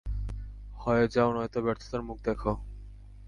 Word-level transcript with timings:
হয় 0.77 1.05
যাও 1.07 1.29
নয়তো 1.35 1.59
ব্যর্থতার 1.65 2.01
মুখ 2.01 2.17
দেখো। 2.25 2.51